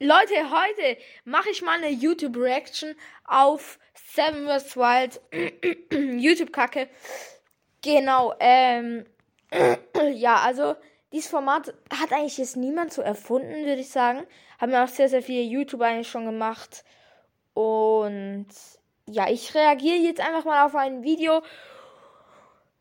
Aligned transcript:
Leute, 0.00 0.34
heute 0.52 0.96
mache 1.24 1.50
ich 1.50 1.60
mal 1.60 1.78
eine 1.78 1.90
YouTube-Reaction 1.90 2.94
auf 3.24 3.80
Seven 4.14 4.46
vs. 4.46 4.76
Wild. 4.76 5.20
YouTube-Kacke. 6.22 6.88
Genau, 7.82 8.32
ähm. 8.38 9.06
ja, 10.12 10.36
also, 10.36 10.76
dieses 11.12 11.28
Format 11.28 11.74
hat 11.92 12.12
eigentlich 12.12 12.38
jetzt 12.38 12.56
niemand 12.56 12.92
so 12.92 13.02
erfunden, 13.02 13.64
würde 13.64 13.80
ich 13.80 13.90
sagen. 13.90 14.24
Haben 14.60 14.70
ja 14.70 14.84
auch 14.84 14.88
sehr, 14.88 15.08
sehr 15.08 15.22
viele 15.22 15.42
YouTuber 15.42 15.86
eigentlich 15.86 16.08
schon 16.08 16.26
gemacht. 16.26 16.84
Und 17.54 18.46
ja, 19.06 19.28
ich 19.28 19.52
reagiere 19.56 19.96
jetzt 19.96 20.20
einfach 20.20 20.44
mal 20.44 20.64
auf 20.64 20.76
ein 20.76 21.02
Video. 21.02 21.42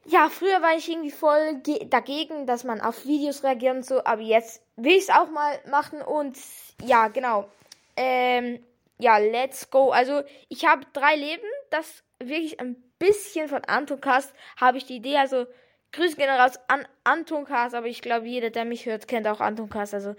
Ja, 0.09 0.29
früher 0.29 0.61
war 0.61 0.77
ich 0.77 0.89
irgendwie 0.89 1.11
voll 1.11 1.61
dagegen, 1.89 2.45
dass 2.47 2.63
man 2.63 2.79
auf 2.79 3.05
Videos 3.05 3.43
reagiert 3.43 3.75
und 3.75 3.85
so, 3.85 4.05
aber 4.05 4.21
jetzt 4.21 4.61
will 4.77 4.93
ich 4.93 5.03
es 5.03 5.09
auch 5.09 5.29
mal 5.29 5.59
machen 5.69 6.01
und 6.01 6.37
ja, 6.81 7.09
genau. 7.09 7.49
Ähm, 7.97 8.63
ja, 8.99 9.17
let's 9.17 9.69
go. 9.69 9.89
Also, 9.89 10.23
ich 10.47 10.65
habe 10.65 10.85
drei 10.93 11.17
Leben, 11.17 11.43
das 11.71 12.03
wirklich 12.19 12.57
ein 12.61 12.81
bisschen 12.99 13.49
von 13.49 13.65
Anton 13.65 13.99
Cast 13.99 14.33
habe 14.55 14.77
ich 14.77 14.85
die 14.85 14.95
Idee, 14.95 15.17
also 15.17 15.45
Grüße 15.91 16.15
gehen 16.15 16.29
raus 16.29 16.53
an 16.69 16.87
Anton 17.03 17.43
Cast, 17.43 17.75
aber 17.75 17.87
ich 17.87 18.01
glaube, 18.01 18.27
jeder, 18.27 18.49
der 18.49 18.63
mich 18.63 18.85
hört, 18.85 19.09
kennt 19.09 19.27
auch 19.27 19.41
Anton 19.41 19.69
Cast, 19.69 19.93
also 19.93 20.15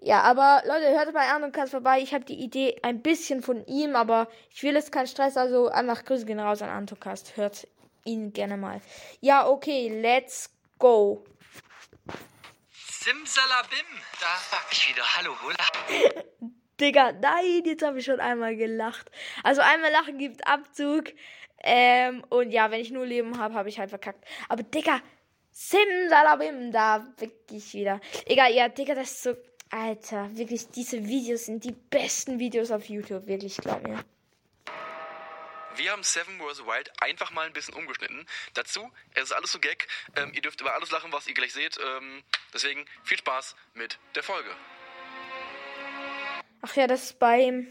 ja, 0.00 0.22
aber 0.22 0.64
Leute, 0.66 0.90
hört 0.90 1.14
bei 1.14 1.28
Anton 1.28 1.52
Cast 1.52 1.70
vorbei. 1.70 2.00
Ich 2.00 2.12
habe 2.12 2.24
die 2.24 2.42
Idee 2.42 2.76
ein 2.82 3.02
bisschen 3.02 3.40
von 3.40 3.64
ihm, 3.66 3.94
aber 3.94 4.26
ich 4.50 4.64
will 4.64 4.74
jetzt 4.74 4.90
keinen 4.90 5.06
Stress, 5.06 5.36
also 5.36 5.68
einfach 5.68 6.04
Grüße 6.04 6.26
gehen 6.26 6.40
raus 6.40 6.60
an 6.60 6.70
Anton 6.70 6.98
Cast. 6.98 7.36
Hört 7.36 7.68
ihn 8.04 8.32
gerne 8.32 8.56
mal. 8.56 8.80
Ja, 9.20 9.46
okay, 9.46 9.88
let's 10.00 10.50
go. 10.78 11.24
Simsalabim, 12.72 13.86
da 14.20 14.26
sag 14.50 14.66
ich 14.70 14.90
wieder 14.90 15.02
Hallo, 15.16 15.34
Hula. 15.42 16.22
Digga, 16.80 17.12
nein, 17.12 17.62
jetzt 17.64 17.82
habe 17.82 17.98
ich 17.98 18.04
schon 18.04 18.20
einmal 18.20 18.56
gelacht. 18.56 19.10
Also 19.42 19.60
einmal 19.60 19.90
lachen 19.92 20.18
gibt 20.18 20.46
Abzug. 20.46 21.12
Ähm, 21.62 22.24
und 22.28 22.50
ja, 22.50 22.70
wenn 22.70 22.80
ich 22.80 22.90
nur 22.90 23.06
Leben 23.06 23.38
habe, 23.38 23.54
habe 23.54 23.68
ich 23.68 23.78
halt 23.78 23.90
verkackt. 23.90 24.24
Aber 24.48 24.62
Digga, 24.62 25.00
Simsalabim, 25.50 26.72
da 26.72 27.06
wirklich 27.18 27.74
wieder. 27.74 28.00
Egal, 28.26 28.52
ja, 28.52 28.68
Digga, 28.68 28.94
das 28.94 29.12
ist 29.12 29.22
so. 29.22 29.34
Alter, 29.70 30.36
wirklich, 30.36 30.68
diese 30.68 31.06
Videos 31.06 31.46
sind 31.46 31.64
die 31.64 31.72
besten 31.72 32.38
Videos 32.38 32.70
auf 32.70 32.90
YouTube, 32.90 33.26
wirklich, 33.26 33.56
glaub 33.56 33.82
mir. 33.82 34.04
Wir 35.76 35.92
haben 35.92 36.02
Seven 36.02 36.38
vs. 36.38 36.66
Wild 36.66 36.92
einfach 37.00 37.30
mal 37.30 37.46
ein 37.46 37.52
bisschen 37.52 37.74
umgeschnitten. 37.74 38.26
Dazu, 38.54 38.90
es 39.14 39.24
ist 39.24 39.32
alles 39.32 39.52
so 39.52 39.58
Gag. 39.58 39.88
Ähm, 40.16 40.32
ihr 40.34 40.42
dürft 40.42 40.60
über 40.60 40.74
alles 40.74 40.90
lachen, 40.90 41.12
was 41.12 41.26
ihr 41.26 41.34
gleich 41.34 41.52
seht. 41.52 41.78
Ähm, 41.78 42.22
deswegen 42.52 42.84
viel 43.04 43.18
Spaß 43.18 43.56
mit 43.74 43.98
der 44.14 44.22
Folge. 44.22 44.50
Ach 46.60 46.74
ja, 46.76 46.86
das 46.86 47.04
ist 47.04 47.18
bei. 47.18 47.66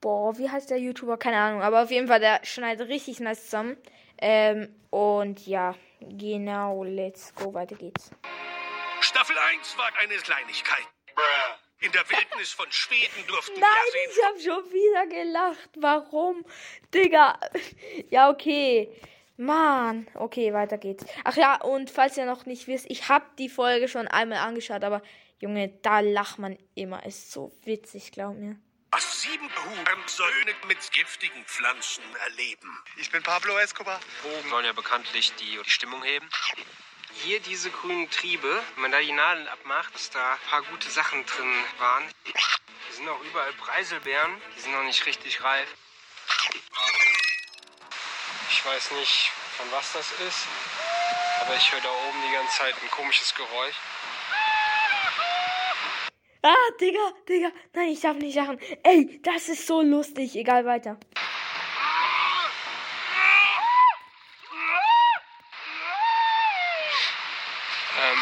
Boah, 0.00 0.38
wie 0.38 0.48
heißt 0.48 0.70
der 0.70 0.78
YouTuber? 0.78 1.18
Keine 1.18 1.38
Ahnung. 1.38 1.62
Aber 1.62 1.82
auf 1.82 1.90
jeden 1.90 2.06
Fall, 2.06 2.20
der 2.20 2.44
schneidet 2.44 2.88
richtig 2.88 3.18
nice 3.20 3.44
zusammen. 3.44 3.76
Ähm, 4.18 4.74
und 4.90 5.46
ja, 5.46 5.74
genau, 6.00 6.84
let's 6.84 7.34
go, 7.34 7.52
weiter 7.54 7.76
geht's. 7.76 8.10
Staffel 9.00 9.36
1 9.36 9.76
war 9.78 9.90
eine 10.00 10.16
Kleinigkeit. 10.16 10.86
In 11.80 11.92
der 11.92 12.08
Wildnis 12.08 12.50
von 12.50 12.70
Schweden 12.72 13.26
durften 13.28 13.60
Nein, 13.60 13.70
wir 13.92 14.10
ich 14.10 14.24
hab 14.24 14.40
schon 14.40 14.72
wieder 14.72 15.06
gelacht. 15.06 15.70
Warum? 15.76 16.44
Digga. 16.92 17.38
Ja, 18.10 18.30
okay. 18.30 18.90
Mann. 19.36 20.08
Okay, 20.14 20.52
weiter 20.52 20.78
geht's. 20.78 21.04
Ach 21.22 21.36
ja, 21.36 21.60
und 21.60 21.90
falls 21.90 22.16
ihr 22.16 22.26
noch 22.26 22.46
nicht 22.46 22.66
wisst, 22.66 22.86
ich 22.88 23.08
hab 23.08 23.36
die 23.36 23.48
Folge 23.48 23.86
schon 23.86 24.08
einmal 24.08 24.38
angeschaut, 24.38 24.82
aber 24.82 25.02
Junge, 25.38 25.68
da 25.82 26.00
lacht 26.00 26.38
man 26.38 26.58
immer. 26.74 27.06
Ist 27.06 27.30
so 27.30 27.52
witzig, 27.62 28.10
glaub 28.10 28.34
mir. 28.34 28.56
Was 28.90 29.22
sieben 29.22 29.48
Huren 29.48 30.08
Söhne 30.08 30.54
mit 30.66 30.78
giftigen 30.90 31.44
Pflanzen 31.44 32.02
erleben. 32.24 32.76
Ich 32.96 33.12
bin 33.12 33.22
Pablo 33.22 33.56
Escobar. 33.58 34.00
Drogen 34.22 34.48
sollen 34.48 34.64
ja 34.64 34.72
bekanntlich 34.72 35.32
die, 35.34 35.58
die 35.62 35.70
Stimmung 35.70 36.02
heben. 36.02 36.28
Hier 37.24 37.40
diese 37.40 37.70
grünen 37.70 38.08
Triebe, 38.10 38.62
wenn 38.74 38.82
man 38.82 38.92
da 38.92 39.00
die 39.00 39.12
Nadeln 39.12 39.48
abmacht, 39.48 39.94
dass 39.94 40.10
da 40.10 40.34
ein 40.34 40.48
paar 40.48 40.62
gute 40.62 40.88
Sachen 40.90 41.26
drin 41.26 41.52
waren. 41.78 42.04
Hier 42.24 42.94
sind 42.94 43.08
auch 43.08 43.20
überall 43.22 43.52
Preiselbeeren, 43.54 44.40
die 44.56 44.60
sind 44.60 44.72
noch 44.72 44.84
nicht 44.84 45.04
richtig 45.04 45.42
reif. 45.42 45.68
Ich 48.50 48.64
weiß 48.64 48.92
nicht, 48.92 49.30
von 49.56 49.66
was 49.72 49.92
das 49.92 50.12
ist, 50.26 50.46
aber 51.40 51.56
ich 51.56 51.72
höre 51.72 51.80
da 51.80 51.90
oben 51.90 52.22
die 52.28 52.32
ganze 52.32 52.56
Zeit 52.56 52.74
ein 52.82 52.90
komisches 52.90 53.34
Geräusch. 53.34 53.76
Ah, 56.42 56.54
Digga, 56.80 57.12
Digga. 57.28 57.50
Nein, 57.72 57.88
ich 57.88 58.00
darf 58.00 58.16
nicht 58.16 58.36
lachen. 58.36 58.60
Ey, 58.84 59.20
das 59.22 59.48
ist 59.48 59.66
so 59.66 59.82
lustig. 59.82 60.36
Egal, 60.36 60.64
weiter. 60.64 60.98
Ähm, 68.00 68.18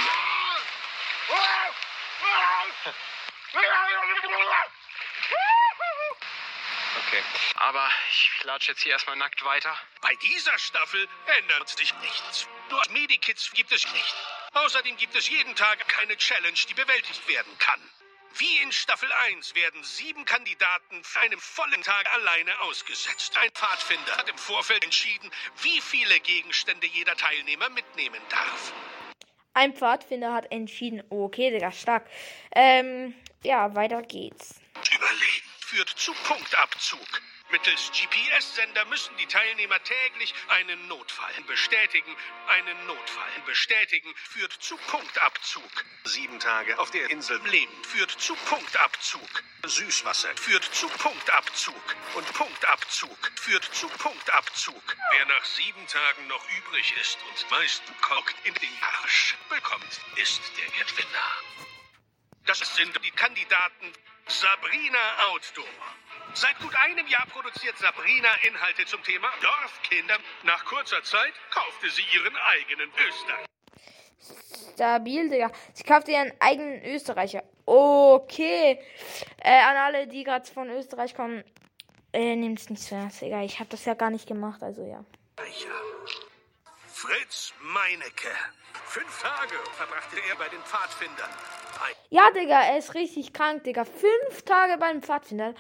okay. 7.07 7.23
Aber 7.57 7.87
ich 8.11 8.31
latsche 8.57 8.73
jetzt 8.73 8.85
hier 8.85 8.93
erstmal 8.93 9.17
nackt 9.17 9.45
weiter. 9.45 9.75
Bei 10.01 10.15
dieser 10.23 10.59
Staffel 10.59 11.07
ändert 11.41 11.69
sich 11.69 11.93
nichts. 12.01 12.49
Nur 12.71 12.83
Medikits 12.91 13.53
gibt 13.53 13.71
es 13.71 13.85
nicht. 13.93 14.15
Außerdem 14.55 14.97
gibt 14.97 15.15
es 15.15 15.29
jeden 15.29 15.55
Tag 15.55 15.87
keine 15.89 16.17
Challenge, 16.17 16.59
die 16.67 16.73
bewältigt 16.73 17.29
werden 17.29 17.53
kann. 17.59 17.81
Wie 18.39 18.57
in 18.63 18.73
Staffel 18.73 19.13
1 19.13 19.55
werden 19.55 19.85
sieben 19.85 20.25
Kandidaten 20.25 21.05
für 21.05 21.21
einen 21.21 21.39
vollen 21.39 21.83
Tag 21.83 22.11
alleine 22.15 22.59
ausgesetzt. 22.63 23.37
Ein 23.37 23.51
Pfadfinder 23.51 24.17
hat 24.17 24.31
im 24.31 24.39
Vorfeld 24.39 24.85
entschieden, 24.85 25.31
wie 25.61 25.81
viele 25.83 26.19
Gegenstände 26.21 26.87
jeder 26.87 27.15
Teilnehmer 27.15 27.69
mitnehmen 27.69 28.23
darf. 28.31 28.73
Ein 29.53 29.75
Pfadfinder 29.75 30.33
hat 30.33 30.51
entschieden. 30.51 31.05
Okay, 31.11 31.51
Digga, 31.51 31.73
stark. 31.73 32.09
Ähm, 32.55 33.15
ja, 33.43 33.75
weiter 33.75 34.01
geht's. 34.01 34.61
Überleben 34.95 35.51
führt 35.61 35.91
zu 35.91 36.15
Punktabzug. 36.25 37.21
Mittels 37.57 37.91
GPS-Sender 37.91 38.85
müssen 38.85 39.17
die 39.17 39.25
Teilnehmer 39.25 39.83
täglich 39.83 40.35
einen 40.49 40.89
Notfall 40.89 41.33
bestätigen. 41.47 42.15
Einen 42.49 42.87
Notfall 42.87 43.31
bestätigen 43.47 44.15
führt 44.15 44.53
zu 44.53 44.77
Punktabzug. 44.77 45.85
Sieben 46.05 46.39
Tage 46.39 46.79
auf 46.79 46.91
der 46.91 47.09
Insel 47.09 47.41
leben 47.47 47.73
führt 47.83 48.11
zu 48.11 48.35
Punktabzug. 48.35 49.43
Süßwasser 49.65 50.37
führt 50.37 50.65
zu 50.65 50.87
Punktabzug. 50.87 51.97
Und 52.13 52.31
Punktabzug 52.35 53.33
führt 53.37 53.65
zu 53.75 53.89
Punktabzug. 53.89 54.97
Wer 55.13 55.25
nach 55.25 55.45
sieben 55.47 55.87
Tagen 55.87 56.27
noch 56.27 56.47
übrig 56.59 56.93
ist 57.01 57.17
und 57.31 57.51
meist 57.51 57.83
kocht 58.03 58.37
in 58.45 58.53
den 58.53 58.83
Arsch 59.01 59.35
bekommt, 59.49 60.03
ist 60.17 60.43
der 60.59 60.85
Gewinner. 60.85 61.76
Das 62.47 62.59
sind 62.77 62.95
die 63.05 63.11
Kandidaten 63.11 63.93
Sabrina 64.29 64.99
Outdoor. 65.31 65.67
Seit 66.35 66.59
gut 66.61 66.75
einem 66.77 67.07
Jahr 67.09 67.27
produziert 67.27 67.77
Sabrina 67.79 68.29
Inhalte 68.47 68.87
zum 68.87 69.03
Thema 69.03 69.29
Dorfkinder. 69.41 70.19
Nach 70.45 70.65
kurzer 70.65 71.03
Zeit 71.03 71.33
kaufte 71.51 71.91
sie 71.91 72.05
ihren 72.15 72.37
eigenen 72.37 72.91
Österreich. 73.09 73.47
Stabil, 74.75 75.29
Digga. 75.29 75.51
Sie 75.73 75.83
kaufte 75.83 76.13
ihren 76.13 76.33
eigenen 76.41 76.85
Österreicher. 76.85 77.43
Okay. 77.65 78.81
Äh, 79.39 79.63
an 79.63 79.77
alle, 79.77 80.07
die 80.07 80.23
gerade 80.23 80.51
von 80.51 80.69
Österreich 80.71 81.15
kommen, 81.15 81.43
äh, 82.13 82.37
nehmt 82.37 82.61
es 82.61 82.71
nicht 82.71 82.83
so 82.83 82.95
ernst, 82.95 83.23
Digga. 83.23 83.43
Ich 83.43 83.59
habe 83.59 83.71
das 83.71 83.85
ja 83.85 83.95
gar 83.95 84.11
nicht 84.11 84.29
gemacht, 84.29 84.63
also 84.63 84.85
ja. 84.87 85.05
Fritz 86.87 87.55
Meinecke. 87.61 88.31
Fünf 88.87 89.21
Tage 89.21 89.57
verbrachte 89.77 90.17
er 90.29 90.37
bei 90.37 90.49
den 90.49 90.63
Pfadfindern. 90.63 91.31
Ja, 92.11 92.31
Digga, 92.31 92.63
er 92.63 92.79
ist 92.79 92.95
richtig 92.95 93.33
krank, 93.33 93.65
Digga. 93.65 93.85
Fünf 93.85 94.43
Tage 94.45 94.79
beim 94.79 95.03
Pfadfinder. 95.03 95.55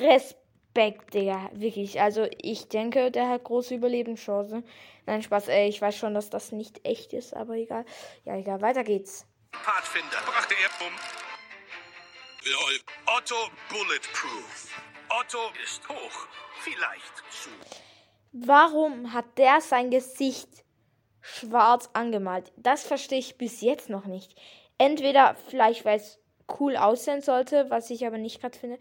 Respekt, 0.00 1.14
Digga. 1.14 1.50
Wirklich. 1.52 2.00
Also, 2.00 2.26
ich 2.40 2.68
denke, 2.68 3.10
der 3.10 3.28
hat 3.28 3.44
große 3.44 3.74
Überlebenschancen. 3.74 4.64
Nein, 5.06 5.22
Spaß. 5.22 5.48
Ey, 5.48 5.68
ich 5.68 5.80
weiß 5.80 5.96
schon, 5.96 6.14
dass 6.14 6.30
das 6.30 6.52
nicht 6.52 6.84
echt 6.86 7.12
ist, 7.12 7.34
aber 7.34 7.54
egal. 7.54 7.84
Ja, 8.24 8.36
egal. 8.36 8.60
Weiter 8.60 8.84
geht's. 8.84 9.26
Pfadfinder 9.52 10.18
brachte 10.26 10.54
er 10.54 10.86
um. 10.86 10.92
Lol. 12.44 12.78
Otto 13.16 13.50
Bulletproof. 13.70 14.80
Otto 15.08 15.38
ist 15.64 15.88
hoch. 15.88 16.28
Vielleicht 16.60 17.16
zu. 17.30 17.50
Warum 18.32 19.12
hat 19.12 19.38
der 19.38 19.60
sein 19.60 19.90
Gesicht 19.90 20.48
schwarz 21.20 21.88
angemalt? 21.94 22.52
Das 22.56 22.84
verstehe 22.84 23.18
ich 23.18 23.38
bis 23.38 23.60
jetzt 23.60 23.88
noch 23.88 24.04
nicht. 24.04 24.38
Entweder 24.78 25.34
vielleicht, 25.48 25.84
weil 25.84 25.96
es 25.96 26.18
cool 26.58 26.76
aussehen 26.76 27.20
sollte, 27.20 27.68
was 27.68 27.90
ich 27.90 28.06
aber 28.06 28.18
nicht 28.18 28.40
gerade 28.40 28.58
finde. 28.58 28.78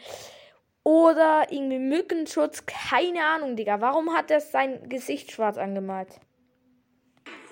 Oder 0.84 1.52
irgendwie 1.52 1.80
Mückenschutz, 1.80 2.66
keine 2.66 3.26
Ahnung, 3.26 3.58
Digga. 3.58 3.82
Warum 3.82 4.14
hat 4.16 4.32
er 4.32 4.40
sein 4.40 4.88
Gesicht 4.88 5.32
schwarz 5.32 5.58
angemalt? 5.58 6.20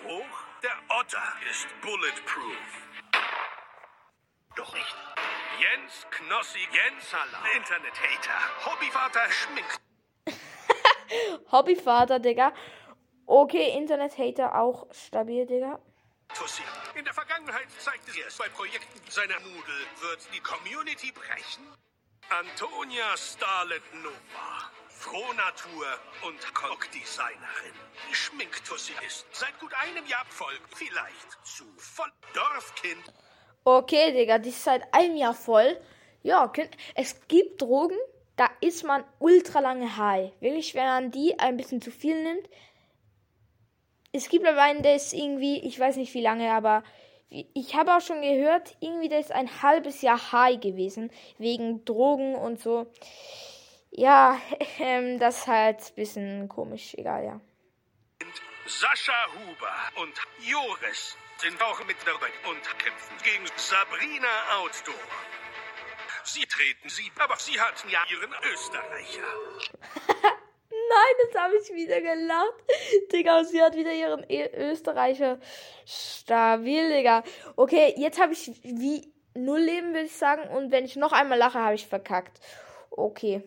Hoch. 0.05 0.45
Der 0.63 0.97
Otter 0.97 1.21
ist 1.51 1.67
bulletproof. 1.81 2.85
Doch 4.55 4.73
nicht. 4.73 4.95
Jens 5.59 6.07
Knossi 6.11 6.59
Jensala. 6.71 7.43
Internet-Hater. 7.55 8.65
Hobbyvater 8.65 9.29
schminkt. 9.29 9.81
Hobbyvater, 11.51 12.19
Digga. 12.19 12.53
Okay, 13.25 13.77
Internet-Hater 13.77 14.55
auch 14.55 14.87
stabil, 14.93 15.45
Digga. 15.45 15.79
Tussi. 16.33 16.63
In 16.97 17.03
der 17.03 17.13
Vergangenheit 17.13 17.67
zeigte 17.79 18.11
sie 18.11 18.21
es 18.21 18.37
bei 18.37 18.47
Projekten 18.47 19.01
seiner 19.09 19.37
Nudel. 19.41 19.79
Wird 19.99 20.19
die 20.33 20.39
Community 20.39 21.11
brechen? 21.11 21.67
Antonia 22.29 23.17
Starlet 23.17 23.83
Nova. 23.95 24.71
Frohnatur 24.87 25.85
und 26.25 26.53
Kockdesignerin. 26.53 27.75
Die 28.09 28.15
Schminktussi 28.15 28.93
ist 29.05 29.25
seit 29.33 29.59
gut 29.59 29.73
einem 29.73 30.07
Jahr 30.07 30.25
Volk. 30.29 30.61
Vielleicht 30.73 31.37
zu 31.43 31.65
voll 31.77 32.11
Dorfkind. 32.33 33.13
Okay, 33.65 34.13
Digga, 34.13 34.37
die 34.37 34.49
ist 34.49 34.63
seit 34.63 34.93
einem 34.93 35.17
Jahr 35.17 35.33
voll. 35.33 35.77
Ja, 36.23 36.49
es 36.95 37.27
gibt 37.27 37.61
Drogen, 37.61 37.97
da 38.37 38.49
ist 38.61 38.85
man 38.85 39.03
ultra 39.19 39.59
lange 39.59 39.97
high. 39.97 40.31
Wirklich, 40.39 40.73
wenn 40.75 40.85
man 40.85 41.11
die 41.11 41.37
ein 41.39 41.57
bisschen 41.57 41.81
zu 41.81 41.91
viel 41.91 42.23
nimmt. 42.23 42.47
Es 44.15 44.29
gibt 44.29 44.47
aber 44.47 44.61
einen, 44.61 44.81
der 44.81 44.95
ist 44.95 45.11
irgendwie, 45.11 45.59
ich 45.59 45.77
weiß 45.77 45.97
nicht 45.97 46.13
wie 46.13 46.21
lange, 46.21 46.49
aber 46.53 46.83
ich 47.29 47.75
habe 47.75 47.93
auch 47.93 47.99
schon 47.99 48.21
gehört, 48.21 48.77
irgendwie 48.79 49.09
der 49.09 49.19
ist 49.19 49.33
ein 49.33 49.61
halbes 49.61 50.01
Jahr 50.01 50.31
high 50.31 50.57
gewesen, 50.57 51.11
wegen 51.37 51.83
Drogen 51.83 52.33
und 52.35 52.61
so. 52.61 52.89
Ja, 53.91 54.39
ähm, 54.79 55.19
das 55.19 55.39
ist 55.39 55.47
halt 55.47 55.81
ein 55.81 55.95
bisschen 55.95 56.47
komisch, 56.47 56.93
egal, 56.93 57.25
ja. 57.25 57.41
Sascha 58.67 59.25
Huber 59.33 60.01
und 60.01 60.13
Joris 60.39 61.17
sind 61.39 61.61
auch 61.61 61.85
mit 61.85 61.97
dabei 62.05 62.29
und 62.49 62.63
kämpfen 62.79 63.17
gegen 63.21 63.45
Sabrina 63.57 64.59
Outdoor. 64.59 64.95
Sie 66.23 66.45
treten 66.45 66.87
sie, 66.87 67.11
aber 67.19 67.35
sie 67.35 67.59
hatten 67.59 67.89
ja 67.89 67.99
ihren 68.09 68.33
Österreicher. 68.53 70.37
Nein, 70.95 71.25
jetzt 71.25 71.37
habe 71.37 71.53
ich 71.57 71.73
wieder 71.73 71.99
gelacht. 71.99 72.63
Digga, 73.11 73.43
sie 73.43 73.61
hat 73.61 73.75
wieder 73.75 73.91
ihren 73.91 74.23
e 74.29 74.49
Österreicher 74.71 75.39
stabil, 75.85 76.89
Digga. 76.89 77.23
Okay, 77.57 77.93
jetzt 77.97 78.21
habe 78.21 78.31
ich 78.31 78.51
wie 78.63 79.13
null 79.33 79.59
Leben, 79.59 79.93
würde 79.93 80.05
ich 80.05 80.15
sagen. 80.15 80.47
Und 80.55 80.71
wenn 80.71 80.85
ich 80.85 80.95
noch 80.95 81.11
einmal 81.11 81.37
lache, 81.37 81.59
habe 81.59 81.75
ich 81.75 81.85
verkackt. 81.85 82.39
Okay. 82.91 83.43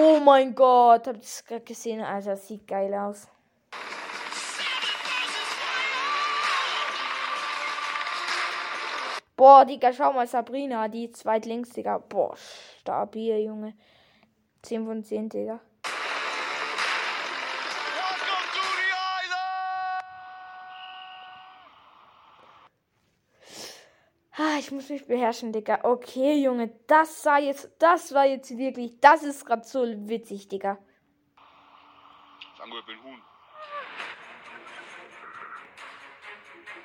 Oh 0.00 0.20
mein 0.20 0.54
Gott, 0.54 1.08
habt 1.08 1.16
ihr 1.16 1.22
das 1.22 1.44
gerade 1.44 1.64
gesehen? 1.64 2.00
Alter, 2.00 2.30
das 2.30 2.46
sieht 2.46 2.68
geil 2.68 2.94
aus. 2.94 3.26
Boah, 9.36 9.64
Digga, 9.64 9.92
schau 9.92 10.12
mal, 10.12 10.28
Sabrina, 10.28 10.86
die 10.86 11.10
zweitlinks, 11.10 11.70
Digga. 11.70 11.98
Boah, 11.98 12.36
stabil, 12.36 13.40
Junge. 13.40 13.74
10 14.62 14.86
von 14.86 15.02
10, 15.02 15.30
Digga. 15.30 15.58
Ah, 24.40 24.56
ich 24.56 24.70
muss 24.70 24.88
mich 24.88 25.04
beherrschen, 25.04 25.52
Digga. 25.52 25.80
Okay, 25.82 26.36
Junge, 26.36 26.68
das 26.86 27.24
war 27.24 27.40
jetzt, 27.40 27.70
das 27.80 28.14
war 28.14 28.24
jetzt 28.24 28.56
wirklich, 28.56 28.92
das 29.00 29.24
ist 29.24 29.44
gerade 29.44 29.64
so 29.64 29.82
witzig, 30.08 30.46
Digga. 30.46 30.78
Sango, 32.56 32.78
ich 32.78 32.86
bin 32.86 33.02
Huhn. 33.02 33.20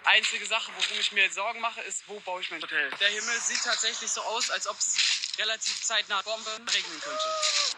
Einzige 0.05 0.45
Sache, 0.47 0.71
worum 0.75 0.99
ich 0.99 1.11
mir 1.11 1.25
jetzt 1.25 1.35
Sorgen 1.35 1.59
mache, 1.61 1.81
ist, 1.81 2.09
wo 2.09 2.19
baue 2.21 2.41
ich 2.41 2.49
mein 2.49 2.61
Hotel? 2.61 2.89
Der 2.99 3.07
Himmel 3.07 3.39
sieht 3.39 3.63
tatsächlich 3.63 4.09
so 4.09 4.21
aus, 4.21 4.49
als 4.49 4.67
ob 4.67 4.77
es 4.77 5.37
relativ 5.37 5.79
zeitnah 5.83 6.23
Bombe 6.23 6.49
regnen 6.73 7.01
könnte. 7.01 7.77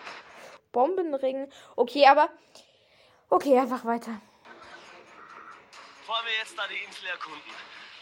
Bombenring. 0.71 1.51
Okay, 1.75 2.07
aber. 2.07 2.29
Okay, 3.29 3.59
einfach 3.59 3.83
weiter. 3.83 4.21
Bevor 5.99 6.23
wir 6.23 6.31
jetzt 6.37 6.57
da 6.57 6.65
die 6.67 6.77
Insel 6.77 7.07
erkunden, 7.07 7.51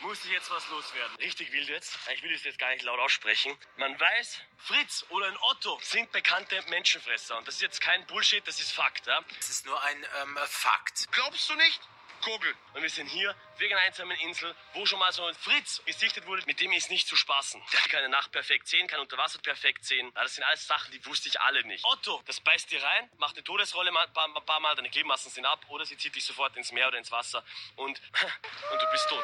muss 0.04 0.24
ich 0.26 0.32
jetzt 0.32 0.52
was 0.52 0.68
loswerden. 0.70 1.16
Richtig 1.18 1.52
wild 1.52 1.70
jetzt. 1.70 1.98
Ich 2.14 2.22
will 2.24 2.34
es 2.34 2.44
jetzt 2.44 2.60
gar 2.60 2.70
nicht 2.70 2.84
laut 2.84 3.00
aussprechen. 3.00 3.58
Man 3.78 4.00
weiß, 4.00 4.42
Fritz 4.58 5.06
oder 5.10 5.28
ein 5.28 5.38
Otto 5.38 5.80
sind 5.82 6.12
bekannte 6.12 6.62
Menschenfresser. 6.70 7.38
Und 7.38 7.48
das 7.48 7.56
ist 7.56 7.62
jetzt 7.62 7.82
kein 7.82 8.06
Bullshit, 8.06 8.46
das 8.48 8.60
ist 8.60 8.72
Fakt. 8.72 9.08
Ja? 9.08 9.22
Das 9.38 9.50
ist 9.50 9.66
nur 9.66 9.82
ein 9.82 10.06
ähm, 10.22 10.38
Fakt. 10.46 11.08
Glaubst 11.12 11.50
du 11.50 11.56
nicht? 11.56 11.82
Google. 12.24 12.56
Und 12.74 12.82
wir 12.82 12.90
sind 12.90 13.08
hier 13.08 13.36
wegen 13.58 13.74
einer 13.74 13.86
einsamen 13.86 14.18
Insel, 14.20 14.56
wo 14.74 14.86
schon 14.86 15.00
mal 15.00 15.12
so 15.12 15.26
ein 15.26 15.36
Fritz 15.36 15.82
gesichtet 15.86 16.26
wurde, 16.26 16.42
mit 16.46 16.60
dem 16.60 16.72
ist 16.72 16.90
nicht 16.90 17.08
zu 17.08 17.16
spaßen. 17.16 17.62
Der 17.74 17.82
kann 17.82 18.00
eine 18.00 18.10
Nacht 18.10 18.32
perfekt 18.32 18.68
sehen, 18.68 18.88
kann 18.88 19.02
unter 19.02 19.18
Wasser 19.18 19.40
perfekt 19.40 19.84
sehen. 19.84 20.10
Das 20.16 20.36
sind 20.36 20.44
alles 20.46 20.66
Sachen, 20.66 20.92
die 20.92 21.06
wusste 21.06 21.28
ich 21.28 21.40
alle 21.42 21.66
nicht. 21.66 21.84
Otto, 21.84 22.22
das 22.26 22.40
beißt 22.40 22.72
dir 22.72 22.82
rein, 22.82 23.10
macht 23.18 23.36
eine 23.36 23.44
Todesrolle 23.44 23.92
ein 23.92 24.14
paar, 24.14 24.34
paar 24.46 24.60
Mal, 24.62 24.76
deine 24.76 24.90
Gliedmaßen 24.90 25.32
sind 25.32 25.46
ab 25.46 25.66
oder 25.68 25.86
sie 25.86 25.98
zieht 25.98 26.16
dich 26.16 26.24
sofort 26.24 26.56
ins 26.56 26.72
Meer 26.72 26.88
oder 26.88 26.98
ins 26.98 27.12
Wasser 27.12 27.44
und, 27.76 28.02
und 28.72 28.82
du 28.82 28.92
bist 28.92 29.10
tot. 29.10 29.24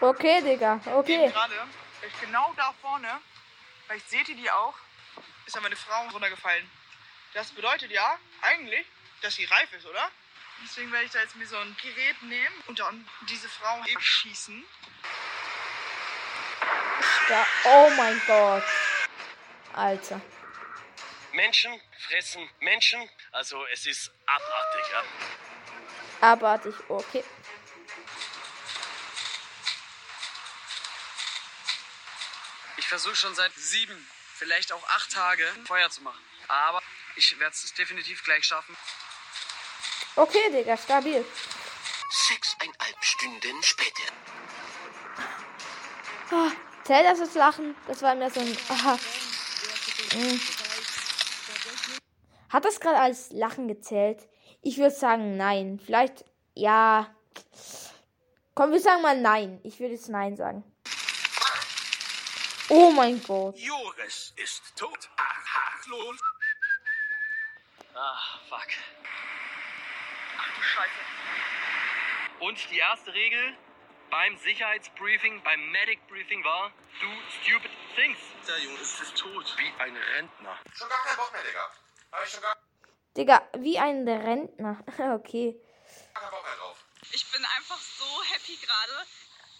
Okay, 0.00 0.40
Digga. 0.42 0.80
Okay. 0.86 1.28
Gerade, 1.28 1.54
ich 2.06 2.20
genau 2.20 2.52
da 2.56 2.72
vorne, 2.80 3.20
vielleicht 3.86 4.08
seht 4.10 4.28
ihr 4.28 4.36
die 4.36 4.50
auch, 4.50 4.74
ist 5.46 5.56
ja 5.56 5.60
meine 5.60 5.76
Frau 5.76 6.08
runtergefallen. 6.12 6.70
Das 7.34 7.50
bedeutet 7.50 7.90
ja 7.90 8.18
eigentlich, 8.42 8.86
dass 9.22 9.34
sie 9.34 9.44
reif 9.44 9.72
ist, 9.72 9.86
oder? 9.86 10.10
Deswegen 10.64 10.92
werde 10.92 11.06
ich 11.06 11.12
da 11.12 11.20
jetzt 11.20 11.36
mir 11.36 11.46
so 11.46 11.56
ein 11.56 11.76
Gerät 11.82 12.22
nehmen 12.22 12.62
und 12.66 12.78
dann 12.78 13.08
diese 13.28 13.48
Frau 13.48 13.82
schießen. 13.98 14.64
Da, 17.28 17.46
oh 17.64 17.90
mein 17.96 18.20
Gott. 18.26 18.64
Alter. 19.74 20.20
Menschen 21.32 21.80
fressen 22.08 22.48
Menschen, 22.60 23.08
also 23.32 23.64
es 23.66 23.86
ist 23.86 24.10
abartig. 24.26 24.92
Ja? 24.92 26.28
Abartig. 26.32 26.74
Okay. 26.88 27.24
Versuche 32.88 33.16
schon 33.16 33.34
seit 33.34 33.52
sieben, 33.54 34.08
vielleicht 34.34 34.72
auch 34.72 34.82
acht 34.88 35.12
Tage 35.12 35.44
Feuer 35.66 35.90
zu 35.90 36.02
machen. 36.02 36.22
Aber 36.48 36.82
ich 37.16 37.38
werde 37.38 37.52
es 37.52 37.74
definitiv 37.74 38.24
gleich 38.24 38.44
schaffen. 38.44 38.76
Okay, 40.16 40.50
Digga, 40.50 40.76
stabil. 40.76 41.24
Sechseinhalb 42.10 43.04
Stunden 43.04 43.62
später. 43.62 44.12
Ah, 46.30 46.50
zählt 46.84 47.06
das 47.06 47.20
als 47.20 47.34
Lachen? 47.34 47.76
Das 47.86 48.02
war 48.02 48.14
mir 48.14 48.30
so 48.30 48.40
ein. 48.40 48.56
Aha. 48.68 48.98
Mm. 50.14 50.40
Hat 52.48 52.64
das 52.64 52.80
gerade 52.80 52.98
als 52.98 53.30
Lachen 53.30 53.68
gezählt? 53.68 54.26
Ich 54.62 54.78
würde 54.78 54.94
sagen, 54.94 55.36
nein. 55.36 55.80
Vielleicht, 55.84 56.24
ja. 56.54 57.14
Komm, 58.54 58.72
wir 58.72 58.80
sagen 58.80 59.02
mal 59.02 59.20
nein. 59.20 59.60
Ich 59.62 59.78
würde 59.78 59.94
jetzt 59.94 60.08
nein 60.08 60.36
sagen. 60.36 60.64
Oh 62.70 62.90
mein 62.90 63.22
Gott. 63.22 63.56
Joris 63.56 64.32
ist 64.36 64.76
tot. 64.76 65.08
Aha, 65.16 65.80
lol. 65.86 66.18
Ah, 67.94 68.18
fuck. 68.48 68.68
Ach 70.36 70.54
du 70.54 70.62
Scheiße. 70.62 71.00
Und 72.40 72.70
die 72.70 72.78
erste 72.78 73.12
Regel 73.14 73.56
beim 74.10 74.36
Sicherheitsbriefing, 74.38 75.42
beim 75.42 75.70
Medic 75.70 76.06
Briefing 76.08 76.44
war, 76.44 76.70
do 77.00 77.06
stupid 77.42 77.70
things. 77.94 78.18
Der 78.46 78.58
Junge 78.58 78.78
ist, 78.80 79.00
ist 79.00 79.16
tot. 79.16 79.54
Wie 79.56 79.82
ein 79.82 79.96
Rentner. 79.96 80.58
Schon 80.74 80.88
gar 80.88 81.02
keinen 81.04 81.16
Bock 81.16 81.32
mehr, 81.32 81.42
Digga. 81.42 81.70
Hab 82.12 82.24
ich 82.24 82.30
schon 82.30 82.42
gar 82.42 82.56
Digga, 83.16 83.48
wie 83.58 83.78
ein 83.78 84.06
Rentner. 84.06 84.78
okay. 85.14 85.58
Ich 87.12 87.30
bin 87.32 87.44
einfach 87.56 87.78
so 87.78 88.22
happy 88.30 88.56
gerade. 88.56 89.06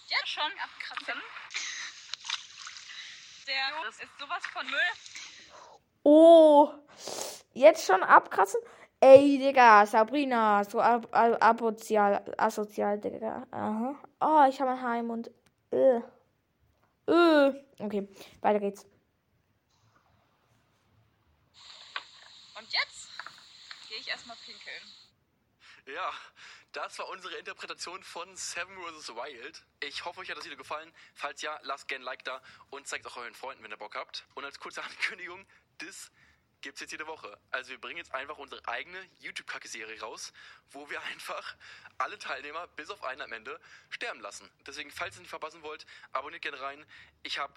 Jetzt 0.08 0.28
schon 0.28 0.52
abkratzen. 0.62 1.22
Der 3.48 3.82
das 3.82 3.98
ist 3.98 4.18
sowas 4.18 4.44
von 4.52 4.66
Müll. 4.66 4.90
Oh. 6.02 6.70
Jetzt 7.54 7.86
schon 7.86 8.02
abkratzen? 8.02 8.60
Ey, 9.00 9.38
Digga, 9.38 9.86
Sabrina, 9.86 10.64
so 10.64 10.80
ab, 10.80 11.08
ab, 11.12 11.38
asozial, 11.40 12.22
asozial, 12.36 12.98
Digga. 13.00 13.46
Aha. 13.50 13.94
Oh, 14.20 14.44
ich 14.48 14.60
habe 14.60 14.72
ein 14.72 14.82
Haar 14.82 14.98
im 14.98 15.06
Mund. 15.06 15.30
Äh. 15.70 16.00
Äh. 17.06 17.54
Okay, 17.78 18.06
weiter 18.42 18.60
geht's. 18.60 18.84
Und 22.58 22.70
jetzt 22.70 23.08
gehe 23.88 23.98
ich 23.98 24.08
erstmal 24.08 24.36
pinkeln. 24.44 24.82
Ja, 25.86 26.12
das 26.78 26.96
war 27.00 27.08
unsere 27.08 27.34
Interpretation 27.34 28.00
von 28.04 28.36
Seven 28.36 28.72
vs. 28.76 29.08
Wild. 29.08 29.64
Ich 29.80 30.04
hoffe, 30.04 30.20
euch 30.20 30.30
hat 30.30 30.36
das 30.36 30.44
Video 30.44 30.56
gefallen. 30.56 30.92
Falls 31.12 31.42
ja, 31.42 31.58
lasst 31.64 31.88
gerne 31.88 32.04
ein 32.04 32.06
Like 32.06 32.22
da 32.22 32.40
und 32.70 32.86
zeigt 32.86 33.04
es 33.04 33.10
auch 33.10 33.16
euren 33.16 33.34
Freunden, 33.34 33.64
wenn 33.64 33.72
ihr 33.72 33.76
Bock 33.76 33.96
habt. 33.96 34.24
Und 34.34 34.44
als 34.44 34.60
kurze 34.60 34.80
Ankündigung, 34.84 35.44
das 35.78 36.12
gibt's 36.60 36.80
jetzt 36.80 36.92
jede 36.92 37.08
Woche. 37.08 37.36
Also 37.50 37.70
wir 37.70 37.80
bringen 37.80 37.96
jetzt 37.96 38.14
einfach 38.14 38.38
unsere 38.38 38.64
eigene 38.68 39.04
YouTube-Kacke-Serie 39.18 40.00
raus, 40.00 40.32
wo 40.70 40.88
wir 40.88 41.02
einfach 41.02 41.56
alle 41.98 42.16
Teilnehmer, 42.16 42.68
bis 42.68 42.90
auf 42.90 43.02
einen 43.02 43.22
am 43.22 43.32
Ende, 43.32 43.58
sterben 43.90 44.20
lassen. 44.20 44.48
Deswegen, 44.64 44.92
falls 44.92 45.16
ihr 45.16 45.22
nicht 45.22 45.30
verpassen 45.30 45.62
wollt, 45.62 45.84
abonniert 46.12 46.42
gerne 46.42 46.60
rein. 46.60 46.86
Ich 47.24 47.40
habe 47.40 47.54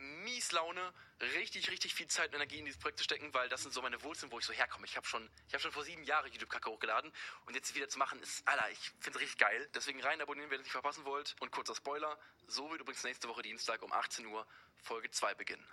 mies 0.00 0.52
Laune, 0.52 0.92
richtig, 1.34 1.70
richtig 1.70 1.94
viel 1.94 2.06
Zeit 2.06 2.28
und 2.28 2.36
Energie 2.36 2.58
in 2.58 2.64
dieses 2.64 2.80
Projekt 2.80 2.98
zu 2.98 3.04
stecken, 3.04 3.32
weil 3.34 3.48
das 3.48 3.62
sind 3.62 3.72
so 3.72 3.82
meine 3.82 4.02
Wurzeln, 4.02 4.32
wo 4.32 4.38
ich 4.38 4.44
so 4.44 4.52
herkomme. 4.52 4.86
Ich 4.86 4.96
habe 4.96 5.06
schon, 5.06 5.28
ich 5.46 5.54
habe 5.54 5.62
schon 5.62 5.72
vor 5.72 5.84
sieben 5.84 6.02
Jahren 6.04 6.30
YouTube-Kacke 6.32 6.70
hochgeladen 6.70 7.12
und 7.46 7.54
jetzt 7.54 7.74
wieder 7.74 7.88
zu 7.88 7.98
machen 7.98 8.20
ist, 8.22 8.46
Alter, 8.48 8.70
ich 8.70 8.78
finde 9.00 9.18
es 9.18 9.22
richtig 9.22 9.38
geil. 9.38 9.68
Deswegen 9.74 10.00
rein 10.02 10.20
abonnieren, 10.20 10.50
wenn 10.50 10.56
ihr 10.56 10.60
es 10.60 10.66
nicht 10.66 10.72
verpassen 10.72 11.04
wollt. 11.04 11.36
Und 11.40 11.52
kurzer 11.52 11.74
Spoiler, 11.74 12.18
so 12.46 12.70
wird 12.70 12.80
übrigens 12.80 13.04
nächste 13.04 13.28
Woche 13.28 13.42
Dienstag 13.42 13.82
um 13.82 13.92
18 13.92 14.26
Uhr 14.26 14.46
Folge 14.76 15.10
2 15.10 15.34
beginnen. 15.34 15.66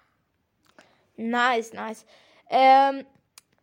Nice, 1.16 1.74
nice. 1.74 2.06
Ähm, 2.50 3.06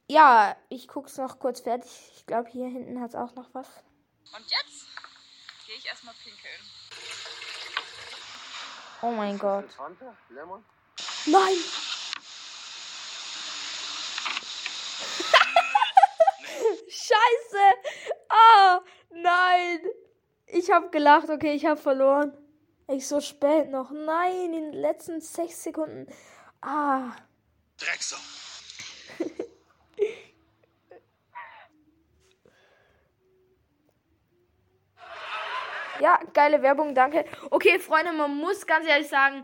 ja, 0.08 0.56
ich 0.68 0.88
guck's 0.88 1.16
noch 1.16 1.38
kurz 1.38 1.60
fertig. 1.60 1.90
Ich 2.16 2.26
glaube, 2.26 2.50
hier 2.50 2.68
hinten 2.68 3.00
hat's 3.00 3.14
auch 3.14 3.34
noch 3.34 3.52
was. 3.54 3.68
Und 4.34 4.50
jetzt 4.50 4.86
gehe 5.66 5.76
ich 5.76 5.86
erstmal 5.86 6.14
pinkeln. 6.22 6.60
Oh 9.02 9.10
mein 9.10 9.38
Gott. 9.38 9.66
Nein! 11.26 11.56
Scheiße! 16.88 17.74
Ah, 18.28 18.80
nein! 19.10 19.80
Ich 20.46 20.70
hab 20.70 20.92
gelacht, 20.92 21.30
okay, 21.30 21.54
ich 21.54 21.66
hab 21.66 21.78
verloren. 21.78 22.32
Ich 22.88 23.08
so 23.08 23.20
spät 23.20 23.70
noch. 23.70 23.90
Nein, 23.90 24.52
in 24.52 24.52
den 24.52 24.72
letzten 24.72 25.20
sechs 25.20 25.62
Sekunden. 25.62 26.06
Ah. 26.60 27.12
Drecksau. 27.78 28.18
Ja, 36.04 36.20
geile 36.34 36.60
Werbung, 36.60 36.94
danke. 36.94 37.24
Okay, 37.50 37.78
Freunde, 37.78 38.12
man 38.12 38.36
muss 38.36 38.66
ganz 38.66 38.86
ehrlich 38.86 39.08
sagen, 39.08 39.42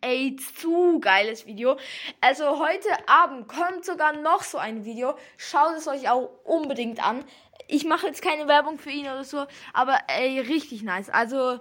ey, 0.00 0.34
zu 0.34 0.98
geiles 0.98 1.46
Video. 1.46 1.78
Also 2.20 2.58
heute 2.58 2.88
Abend 3.06 3.46
kommt 3.46 3.84
sogar 3.84 4.12
noch 4.12 4.42
so 4.42 4.58
ein 4.58 4.84
Video. 4.84 5.16
Schaut 5.36 5.76
es 5.76 5.86
euch 5.86 6.10
auch 6.10 6.30
unbedingt 6.42 7.00
an. 7.00 7.24
Ich 7.68 7.84
mache 7.84 8.08
jetzt 8.08 8.22
keine 8.22 8.48
Werbung 8.48 8.80
für 8.80 8.90
ihn 8.90 9.06
oder 9.06 9.22
so, 9.22 9.46
aber 9.72 10.00
ey, 10.08 10.40
richtig 10.40 10.82
nice. 10.82 11.10
Also, 11.10 11.60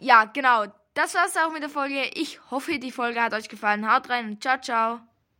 ja, 0.00 0.24
genau. 0.24 0.64
Das 0.94 1.14
war's 1.14 1.36
auch 1.36 1.52
mit 1.52 1.62
der 1.62 1.70
Folge. 1.70 2.10
Ich 2.14 2.40
hoffe, 2.50 2.80
die 2.80 2.90
Folge 2.90 3.22
hat 3.22 3.34
euch 3.34 3.48
gefallen. 3.48 3.88
Haut 3.88 4.10
rein 4.10 4.30
und 4.30 4.42
ciao, 4.42 4.60
ciao. 4.60 5.13